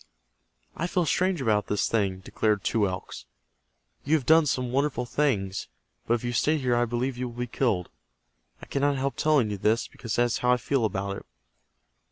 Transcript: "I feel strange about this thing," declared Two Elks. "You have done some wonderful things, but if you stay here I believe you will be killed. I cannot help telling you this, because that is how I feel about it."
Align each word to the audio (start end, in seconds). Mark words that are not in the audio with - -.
"I 0.75 0.87
feel 0.87 1.05
strange 1.05 1.41
about 1.43 1.67
this 1.67 1.87
thing," 1.87 2.21
declared 2.21 2.63
Two 2.63 2.87
Elks. 2.87 3.25
"You 4.03 4.15
have 4.15 4.25
done 4.25 4.47
some 4.47 4.71
wonderful 4.71 5.05
things, 5.05 5.67
but 6.07 6.15
if 6.15 6.23
you 6.23 6.33
stay 6.33 6.57
here 6.57 6.75
I 6.75 6.85
believe 6.85 7.19
you 7.19 7.29
will 7.29 7.37
be 7.37 7.45
killed. 7.45 7.87
I 8.63 8.65
cannot 8.65 8.97
help 8.97 9.15
telling 9.15 9.51
you 9.51 9.59
this, 9.59 9.87
because 9.87 10.15
that 10.15 10.23
is 10.23 10.39
how 10.39 10.51
I 10.53 10.57
feel 10.57 10.85
about 10.85 11.17
it." 11.17 11.25